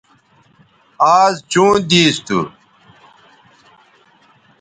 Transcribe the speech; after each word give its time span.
آز 1.17 1.33
چوں 1.51 1.73
دیس 1.89 2.15
تھو 2.25 2.39